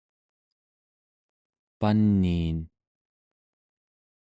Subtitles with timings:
[1.85, 2.57] paniin